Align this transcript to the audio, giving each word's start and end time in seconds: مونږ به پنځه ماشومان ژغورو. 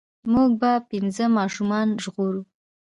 مونږ 0.31 0.51
به 0.61 0.71
پنځه 0.89 1.25
ماشومان 1.37 1.87
ژغورو. 2.03 2.41